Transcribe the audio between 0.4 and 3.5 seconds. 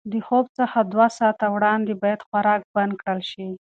څخه دوه ساعته وړاندې باید خوراک بند کړل شي.